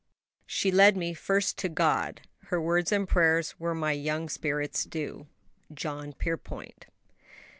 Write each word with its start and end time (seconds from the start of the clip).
"She 0.47 0.71
led 0.71 0.97
me 0.97 1.13
first 1.13 1.59
to 1.59 1.69
God; 1.69 2.21
Her 2.45 2.59
words 2.59 2.91
and 2.91 3.07
prayers 3.07 3.59
were 3.59 3.75
my 3.75 3.91
young 3.91 4.29
spirit's 4.29 4.83
dew." 4.83 5.27
JOHN 5.71 6.13
PIERPONT. 6.13 6.87